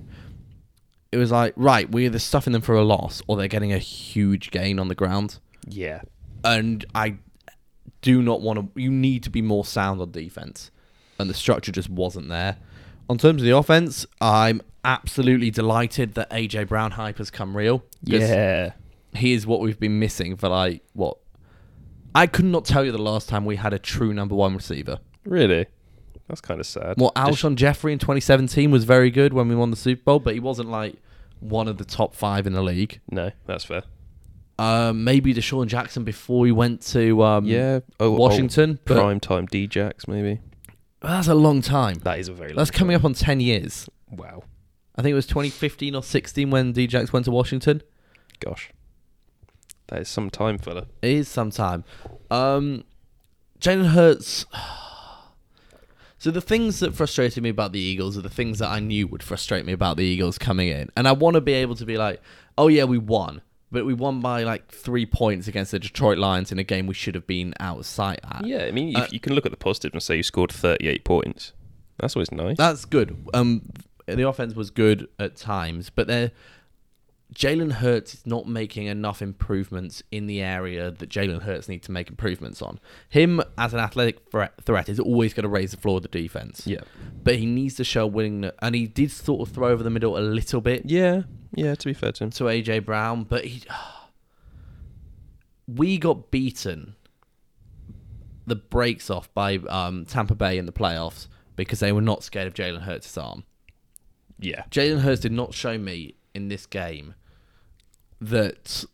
[1.10, 3.78] it was like, right, we're either stuffing them for a loss or they're getting a
[3.78, 5.38] huge gain on the ground.
[5.66, 6.02] Yeah.
[6.44, 7.16] And I
[8.02, 8.80] do not want to.
[8.80, 10.70] You need to be more sound on defense,
[11.18, 12.58] and the structure just wasn't there.
[13.08, 17.82] On terms of the offense, I'm absolutely delighted that AJ Brown hype has come real.
[18.02, 18.72] Yeah.
[19.14, 21.16] he is what we've been missing for like what.
[22.16, 25.00] I could not tell you the last time we had a true number one receiver.
[25.24, 25.66] Really?
[26.28, 26.94] That's kind of sad.
[26.96, 30.32] Well, Alshon Jeffery in 2017 was very good when we won the Super Bowl, but
[30.32, 30.94] he wasn't like
[31.40, 33.00] one of the top five in the league.
[33.10, 33.82] No, that's fair.
[34.58, 37.80] Um, maybe DeSean Jackson before he went to um, Yeah.
[38.00, 38.78] Oh, Washington.
[38.88, 40.40] Oh, prime time Djax, maybe.
[41.02, 41.96] that's a long time.
[41.96, 42.48] That is a very.
[42.48, 42.56] Long time.
[42.56, 43.02] That's coming time.
[43.02, 43.90] up on 10 years.
[44.10, 44.44] Wow.
[44.96, 47.82] I think it was 2015 or 16 when Djax went to Washington.
[48.40, 48.70] Gosh.
[49.88, 50.86] That is some time, fella.
[51.02, 51.84] It is some time.
[52.30, 52.84] Um,
[53.60, 54.46] Jalen Hurts.
[56.18, 59.06] So the things that frustrated me about the Eagles are the things that I knew
[59.06, 61.84] would frustrate me about the Eagles coming in, and I want to be able to
[61.84, 62.22] be like,
[62.56, 66.50] "Oh yeah, we won," but we won by like three points against the Detroit Lions
[66.50, 68.46] in a game we should have been out of sight at.
[68.46, 71.52] Yeah, I mean, Uh, you can look at the and say you scored 38 points.
[71.98, 72.56] That's always nice.
[72.56, 73.16] That's good.
[73.34, 73.62] Um,
[74.06, 76.32] the offense was good at times, but they're
[77.36, 81.92] Jalen Hurts is not making enough improvements in the area that Jalen Hurts needs to
[81.92, 82.80] make improvements on.
[83.10, 86.08] Him as an athletic threat, threat is always going to raise the floor of the
[86.08, 86.66] defense.
[86.66, 86.80] yeah.
[87.22, 90.16] but he needs to show willingness, and he did sort of throw over the middle
[90.16, 91.22] a little bit Yeah.
[91.54, 92.30] Yeah, to be fair to him.
[92.30, 93.62] to AJ Brown, but he
[95.68, 96.96] we got beaten
[98.46, 102.46] the breaks off by um, Tampa Bay in the playoffs because they were not scared
[102.46, 103.44] of Jalen Hurts' arm.
[104.38, 104.62] Yeah.
[104.70, 107.14] Jalen Hurts did not show me in this game
[108.20, 108.84] that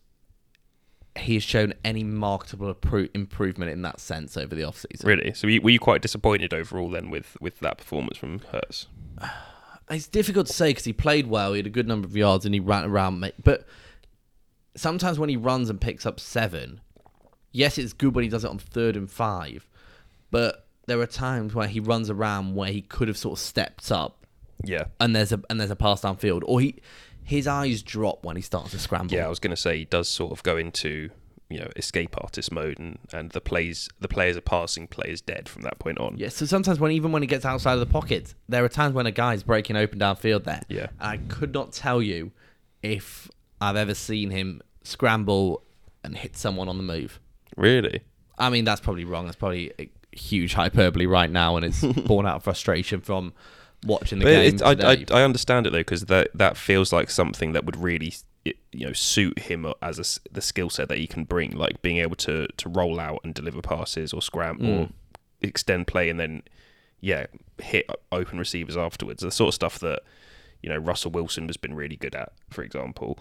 [1.17, 5.05] he has shown any marketable appro- improvement in that sense over the offseason.
[5.05, 5.33] Really?
[5.33, 8.87] So were you, were you quite disappointed overall then with, with that performance from Hurts?
[9.89, 11.51] It's difficult to say because he played well.
[11.51, 13.31] He had a good number of yards and he ran around.
[13.43, 13.67] But
[14.75, 16.79] sometimes when he runs and picks up seven,
[17.51, 19.67] yes, it's good when he does it on third and five.
[20.31, 23.91] But there are times where he runs around where he could have sort of stepped
[23.91, 24.25] up
[24.63, 24.85] Yeah.
[25.01, 26.81] and there's a and there's a pass downfield, or he
[27.23, 29.15] his eyes drop when he starts to scramble.
[29.15, 31.09] Yeah, I was going to say he does sort of go into
[31.49, 35.47] you know escape artist mode, and, and the plays the players are passing players dead
[35.47, 36.17] from that point on.
[36.17, 38.93] Yeah, so sometimes when even when he gets outside of the pocket, there are times
[38.93, 40.61] when a guy's breaking open downfield there.
[40.67, 40.87] Yeah.
[40.99, 42.31] I could not tell you
[42.81, 43.29] if
[43.61, 45.63] I've ever seen him scramble
[46.03, 47.19] and hit someone on the move.
[47.55, 48.01] Really?
[48.37, 49.25] I mean, that's probably wrong.
[49.25, 53.33] That's probably a huge hyperbole right now, and it's born out of frustration from
[53.85, 54.87] watching the But game.
[54.87, 55.19] I, I.
[55.19, 58.13] I understand it though because that that feels like something that would really
[58.45, 61.97] you know suit him as a, the skill set that he can bring, like being
[61.97, 64.91] able to to roll out and deliver passes or scram or Mm.
[65.41, 66.41] extend play and then
[67.01, 67.25] yeah
[67.61, 69.23] hit open receivers afterwards.
[69.23, 70.01] The sort of stuff that
[70.61, 73.19] you know Russell Wilson has been really good at, for example.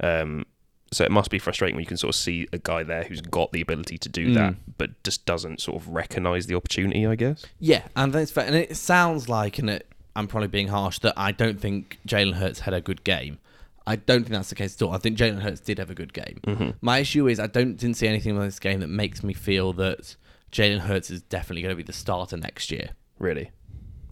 [0.00, 0.44] Um,
[0.90, 3.20] so it must be frustrating when you can sort of see a guy there who's
[3.20, 4.56] got the ability to do that, Mm.
[4.78, 7.06] but just doesn't sort of recognise the opportunity.
[7.06, 7.44] I guess.
[7.60, 8.46] Yeah, and that's fair.
[8.46, 9.86] And it sounds like, and it,
[10.18, 13.38] I'm probably being harsh, that I don't think Jalen Hurts had a good game.
[13.86, 14.92] I don't think that's the case at all.
[14.92, 16.40] I think Jalen Hurts did have a good game.
[16.46, 16.70] Mm-hmm.
[16.82, 19.72] My issue is I don't didn't see anything in this game that makes me feel
[19.74, 20.16] that
[20.52, 23.50] Jalen Hurts is definitely going to be the starter next year Really.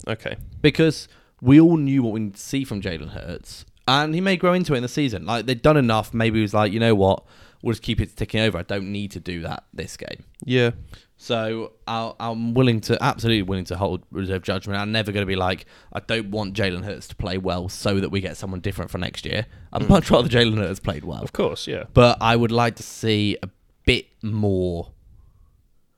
[0.07, 0.37] Okay.
[0.61, 1.07] because
[1.41, 4.53] we all knew what we need to see from Jalen Hurts, and he may grow
[4.53, 5.25] into it in the season.
[5.25, 6.13] Like they'd done enough.
[6.13, 7.23] Maybe he was like, you know what,
[7.61, 8.57] we'll just keep it ticking over.
[8.57, 10.23] I don't need to do that this game.
[10.45, 10.71] Yeah.
[11.19, 14.79] So I'll, I'm willing to, absolutely willing to hold reserve judgment.
[14.79, 17.99] I'm never going to be like, I don't want Jalen Hurts to play well so
[17.99, 19.47] that we get someone different for next year.
[19.73, 19.91] I'd hmm.
[19.91, 21.23] much rather Jalen Hurts played well.
[21.23, 21.67] Of course.
[21.67, 21.85] Yeah.
[21.93, 23.49] But I would like to see a
[23.85, 24.91] bit more.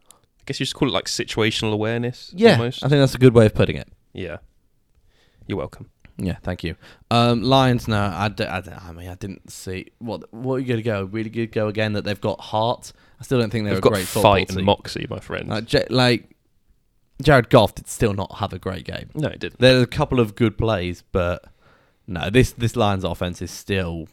[0.10, 2.32] I guess you just call it like situational awareness.
[2.34, 2.86] Yeah, Almost.
[2.86, 3.89] I think that's a good way of putting it.
[4.13, 4.38] Yeah.
[5.47, 5.89] You're welcome.
[6.21, 6.75] Yeah, thank you.
[7.10, 10.60] Um, Lions, no, I, d- I, d- I mean, I didn't see what what are
[10.60, 11.03] you going to go.
[11.05, 12.91] Really good go again that they've got heart.
[13.19, 14.58] I still don't think they're They've a got great football fight team.
[14.58, 15.47] and moxie, my friend.
[15.49, 16.36] Like, J- like
[17.21, 19.10] Jared Goff did still not have a great game.
[19.13, 19.60] no, it didn't.
[19.60, 21.45] There's a couple of good plays, but
[22.08, 24.08] no, this this Lions offense is still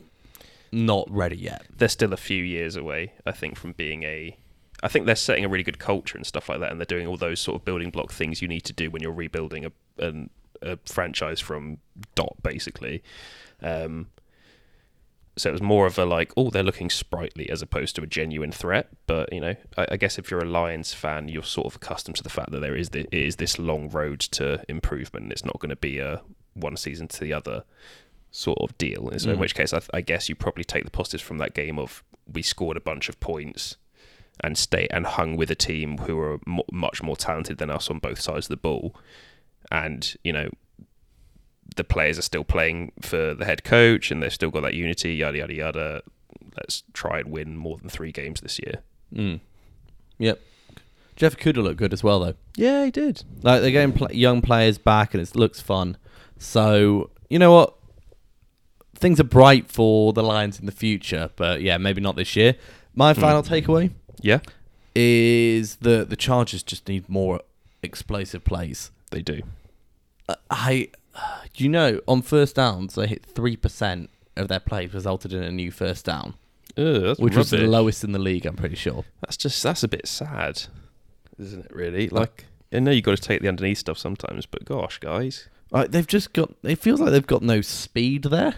[0.72, 1.64] not ready yet.
[1.76, 4.36] they're still a few years away, I think, from being a.
[4.82, 7.06] I think they're setting a really good culture and stuff like that, and they're doing
[7.06, 9.72] all those sort of building block things you need to do when you're rebuilding a
[9.98, 10.28] an,
[10.72, 11.78] a franchise from
[12.14, 13.02] dot, basically.
[13.62, 14.08] Um,
[15.38, 18.06] so it was more of a like, oh, they're looking sprightly as opposed to a
[18.06, 18.88] genuine threat.
[19.06, 22.16] But you know, I, I guess if you're a Lions fan, you're sort of accustomed
[22.16, 25.24] to the fact that there is the, is this long road to improvement.
[25.24, 26.22] And it's not going to be a
[26.54, 27.64] one season to the other
[28.30, 29.10] sort of deal.
[29.18, 29.40] So, in Mm.
[29.40, 32.02] which case, I, I guess you probably take the positives from that game of
[32.32, 33.76] we scored a bunch of points
[34.40, 36.38] and stay and hung with a team who are
[36.72, 38.94] much more talented than us on both sides of the ball,
[39.70, 40.48] and you know
[41.76, 45.14] the players are still playing for the head coach and they've still got that unity.
[45.14, 46.02] Yada yada yada.
[46.56, 48.76] Let's try and win more than three games this year.
[49.14, 49.40] Mm.
[50.18, 50.40] Yep.
[51.16, 52.34] Jeff Okudah looked good as well, though.
[52.56, 53.22] Yeah, he did.
[53.42, 55.96] Like they're getting pl- young players back, and it looks fun.
[56.38, 57.74] So you know what?
[58.94, 62.56] Things are bright for the Lions in the future, but yeah, maybe not this year.
[62.94, 63.90] My final takeaway
[64.22, 64.38] Yeah,
[64.94, 67.40] is that the Chargers just need more
[67.82, 68.90] explosive plays.
[69.10, 69.42] They do.
[70.28, 70.88] Uh, I,
[71.56, 75.50] you know, on first downs they hit three percent of their plays resulted in a
[75.50, 76.34] new first down,
[76.76, 78.44] Ugh, which was the lowest in the league.
[78.46, 79.04] I'm pretty sure.
[79.22, 80.64] That's just that's a bit sad,
[81.38, 81.74] isn't it?
[81.74, 85.48] Really, like I know you've got to take the underneath stuff sometimes, but gosh, guys,
[85.70, 86.52] Like they've just got.
[86.62, 88.56] It feels like they've got no speed there.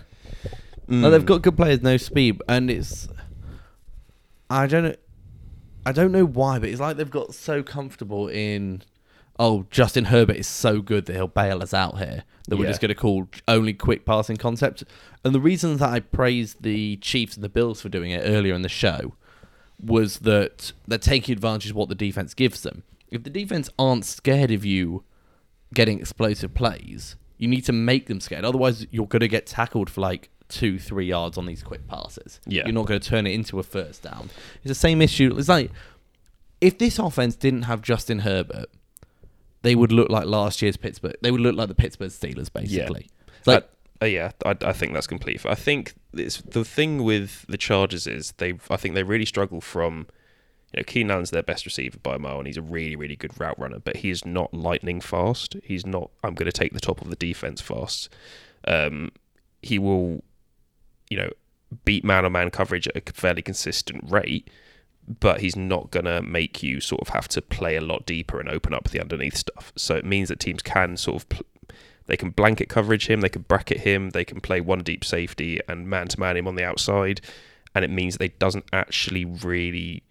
[0.90, 1.26] Like, they've Mm.
[1.26, 3.08] got good players, no speed, and it's.
[4.50, 4.94] I don't know.
[5.84, 8.82] I don't know why, but it's like they've got so comfortable in.
[9.38, 12.24] Oh, Justin Herbert is so good that he'll bail us out here.
[12.48, 14.82] That we're just going to call only quick passing concept.
[15.22, 18.54] And the reason that I praised the Chiefs and the Bills for doing it earlier
[18.54, 19.14] in the show
[19.78, 22.84] was that they're taking advantage of what the defense gives them.
[23.10, 25.04] If the defense aren't scared of you
[25.74, 28.44] getting explosive plays, you need to make them scared.
[28.44, 32.40] Otherwise, you're going to get tackled for like two, three yards on these quick passes.
[32.46, 32.64] Yeah.
[32.64, 34.30] You're not going to turn it into a first down.
[34.56, 35.34] It's the same issue.
[35.36, 35.70] It's like
[36.60, 38.68] if this offense didn't have Justin Herbert,
[39.68, 41.16] they would look like last year's Pittsburgh.
[41.20, 43.10] They would look like the Pittsburgh Steelers, basically.
[43.36, 43.68] It's Like,
[44.00, 45.44] Uh, yeah, I, I think that's complete.
[45.44, 48.54] I think it's the thing with the Chargers is they.
[48.70, 50.06] I think they really struggle from.
[50.72, 53.16] You know, Keenan Allen's their best receiver by a mile, and he's a really, really
[53.16, 53.78] good route runner.
[53.78, 55.56] But he is not lightning fast.
[55.62, 56.10] He's not.
[56.24, 58.08] I'm going to take the top of the defense fast.
[58.66, 59.10] Um,
[59.60, 60.24] he will,
[61.10, 61.30] you know,
[61.84, 64.48] beat man-on-man coverage at a fairly consistent rate,
[65.20, 68.40] but he's not going to make you sort of have to play a lot deeper
[68.40, 69.72] and open up the underneath stuff.
[69.76, 71.46] So it means that teams can sort of pl-
[72.06, 75.60] they can blanket coverage him, they can bracket him, they can play one deep safety
[75.68, 77.20] and man to man him on the outside,
[77.74, 80.02] and it means that he doesn't actually really,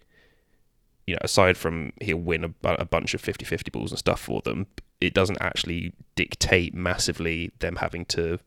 [1.06, 4.40] you know, aside from he'll win a, a bunch of 50-50 balls and stuff for
[4.42, 4.68] them,
[5.00, 8.38] it doesn't actually dictate massively them having to,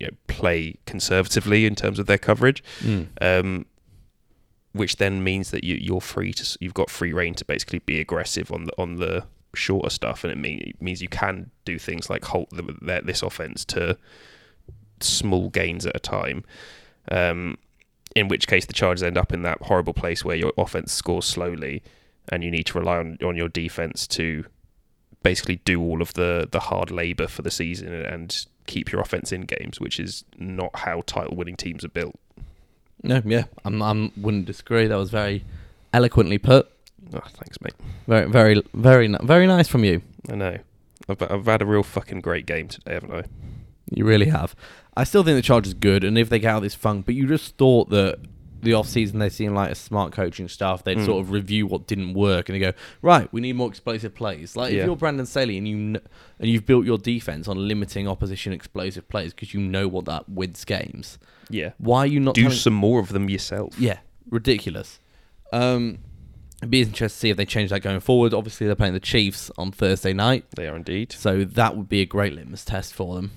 [0.00, 3.06] you know, play conservatively in terms of their coverage mm.
[3.20, 3.64] um,
[4.72, 8.00] which then means that you, you're free to you've got free reign to basically be
[8.00, 11.78] aggressive on the on the shorter stuff, and it, mean, it means you can do
[11.78, 13.98] things like halt the, the, this offense to
[15.00, 16.44] small gains at a time.
[17.10, 17.58] Um,
[18.14, 21.24] in which case, the Chargers end up in that horrible place where your offense scores
[21.24, 21.82] slowly,
[22.30, 24.44] and you need to rely on, on your defense to
[25.22, 29.32] basically do all of the the hard labor for the season and keep your offense
[29.32, 32.18] in games, which is not how title winning teams are built.
[33.02, 34.86] No, yeah, I'm, I'm wouldn't disagree.
[34.86, 35.44] That was very
[35.92, 36.68] eloquently put.
[37.14, 37.74] Oh, thanks, mate.
[38.06, 40.02] Very, very, very, very nice from you.
[40.30, 40.58] I know.
[41.08, 43.24] I've, I've had a real fucking great game today, haven't I?
[43.90, 44.54] You really have.
[44.96, 47.14] I still think the Chargers good, and if they get out of this funk, but
[47.14, 48.18] you just thought that
[48.62, 50.84] the off season they seemed like a smart coaching staff.
[50.84, 51.04] They'd Mm.
[51.06, 52.72] sort of review what didn't work, and they go,
[53.02, 54.54] right, we need more explosive plays.
[54.56, 54.80] Like Yeah.
[54.80, 56.00] if you're Brandon Staley and you kn-
[56.38, 60.28] and you've built your defense on limiting opposition explosive plays because you know what that
[60.28, 61.18] wins games.
[61.50, 61.72] Yeah.
[61.78, 63.74] Why are you not Do telling- some more of them yourself.
[63.78, 63.98] Yeah,
[64.30, 64.98] ridiculous.
[65.52, 65.98] Um,
[66.58, 68.32] it'd be interesting to see if they change that going forward.
[68.32, 71.12] Obviously, they're playing the Chiefs on Thursday night, They are indeed.
[71.12, 73.32] so that would be a great litmus test for them.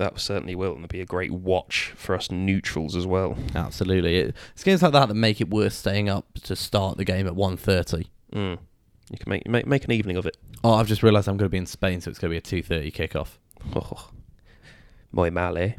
[0.00, 3.36] That certainly will, and it'll be a great watch for us neutrals as well.
[3.54, 7.04] Absolutely, it, it's games like that that make it worth staying up to start the
[7.04, 8.06] game at 1.30.
[8.32, 8.58] Mm.
[9.10, 10.38] You can make, make make an evening of it.
[10.64, 12.38] Oh, I've just realised I'm going to be in Spain, so it's going to be
[12.38, 13.36] a two thirty kickoff.
[13.76, 14.08] Oh,
[15.12, 15.74] muy mal, eh?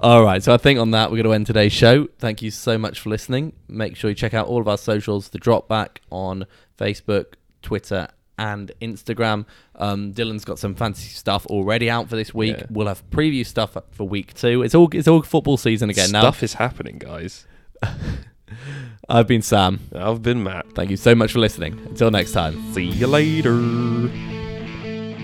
[0.00, 2.08] All right, so I think on that we're going to end today's show.
[2.18, 3.54] Thank you so much for listening.
[3.68, 5.30] Make sure you check out all of our socials.
[5.30, 6.44] The Drop Back on
[6.78, 8.08] Facebook, Twitter,
[8.38, 9.46] and Instagram.
[9.76, 12.56] Um, Dylan's got some fancy stuff already out for this week.
[12.58, 12.66] Yeah.
[12.70, 14.62] We'll have preview stuff for week two.
[14.62, 17.46] It's all it's all football season again Stuff is happening, guys.
[19.08, 19.80] I've been Sam.
[19.94, 20.66] I've been Matt.
[20.74, 21.78] Thank you so much for listening.
[21.86, 22.72] Until next time.
[22.72, 23.52] See you later.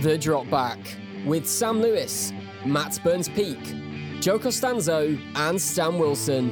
[0.02, 0.78] The Drop Back
[1.24, 2.32] with Sam Lewis,
[2.64, 3.58] Matt Burns Peak,
[4.20, 6.50] Joe Costanzo, and Stan Wilson.